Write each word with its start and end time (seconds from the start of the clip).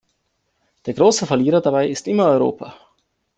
Der 0.87 0.95
große 0.95 1.27
Verlierer 1.27 1.61
dabei 1.61 1.87
ist 1.87 2.07
immer 2.07 2.25
Europa. 2.25 2.75